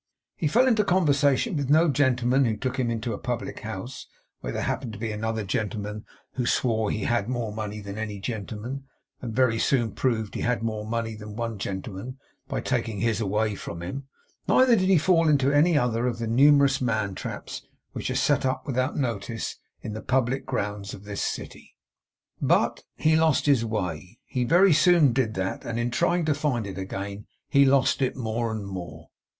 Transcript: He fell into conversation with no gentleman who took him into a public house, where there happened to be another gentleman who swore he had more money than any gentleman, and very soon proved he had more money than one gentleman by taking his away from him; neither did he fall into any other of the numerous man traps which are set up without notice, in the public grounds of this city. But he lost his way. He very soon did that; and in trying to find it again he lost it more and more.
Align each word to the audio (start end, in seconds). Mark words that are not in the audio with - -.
He 0.35 0.47
fell 0.47 0.67
into 0.67 0.83
conversation 0.83 1.55
with 1.55 1.69
no 1.69 1.87
gentleman 1.87 2.45
who 2.45 2.57
took 2.57 2.79
him 2.79 2.89
into 2.89 3.13
a 3.13 3.19
public 3.19 3.59
house, 3.59 4.07
where 4.39 4.51
there 4.51 4.63
happened 4.63 4.93
to 4.93 4.97
be 4.97 5.11
another 5.11 5.43
gentleman 5.43 6.05
who 6.33 6.47
swore 6.47 6.89
he 6.89 7.03
had 7.03 7.29
more 7.29 7.53
money 7.53 7.81
than 7.81 7.99
any 7.99 8.19
gentleman, 8.19 8.85
and 9.21 9.35
very 9.35 9.59
soon 9.59 9.91
proved 9.91 10.33
he 10.33 10.41
had 10.41 10.63
more 10.63 10.87
money 10.87 11.13
than 11.13 11.35
one 11.35 11.59
gentleman 11.59 12.17
by 12.47 12.61
taking 12.61 12.99
his 12.99 13.21
away 13.21 13.53
from 13.53 13.83
him; 13.83 14.07
neither 14.47 14.75
did 14.75 14.89
he 14.89 14.97
fall 14.97 15.29
into 15.29 15.51
any 15.51 15.77
other 15.77 16.07
of 16.07 16.17
the 16.17 16.25
numerous 16.25 16.81
man 16.81 17.13
traps 17.13 17.61
which 17.91 18.09
are 18.09 18.15
set 18.15 18.43
up 18.43 18.65
without 18.65 18.97
notice, 18.97 19.57
in 19.83 19.93
the 19.93 20.01
public 20.01 20.47
grounds 20.47 20.95
of 20.95 21.03
this 21.03 21.21
city. 21.21 21.75
But 22.41 22.83
he 22.95 23.15
lost 23.15 23.45
his 23.45 23.63
way. 23.63 24.17
He 24.25 24.45
very 24.45 24.73
soon 24.73 25.13
did 25.13 25.35
that; 25.35 25.63
and 25.63 25.77
in 25.77 25.91
trying 25.91 26.25
to 26.25 26.33
find 26.33 26.65
it 26.65 26.79
again 26.79 27.27
he 27.49 27.65
lost 27.65 28.01
it 28.01 28.15
more 28.15 28.51
and 28.51 28.65
more. 28.65 29.09